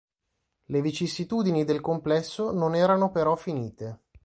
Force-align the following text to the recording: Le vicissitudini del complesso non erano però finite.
Le 0.65 0.81
vicissitudini 0.81 1.63
del 1.63 1.79
complesso 1.79 2.51
non 2.51 2.73
erano 2.73 3.11
però 3.11 3.35
finite. 3.35 4.05